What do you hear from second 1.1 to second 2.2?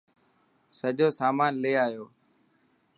سامان لي آيو.